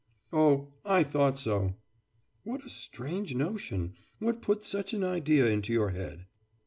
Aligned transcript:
'Oh, 0.33 0.69
I 0.83 1.03
thought 1.03 1.37
so.' 1.37 1.75
'What 2.43 2.65
a 2.65 2.69
strange 2.71 3.35
notion! 3.35 3.93
What 4.17 4.41
put 4.41 4.63
such 4.63 4.95
an 4.95 5.03
idea 5.03 5.45
into 5.45 5.73
your 5.73 5.91
head? 5.91 6.25